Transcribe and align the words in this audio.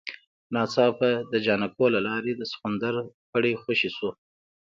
ناڅاپه 0.53 1.09
د 1.31 1.33
جانکو 1.45 1.85
له 1.93 1.99
لاسه 2.05 2.31
د 2.39 2.43
سخوندر 2.51 2.93
پړی 3.31 3.53
خوشی 3.61 3.89
شو. 3.97 4.09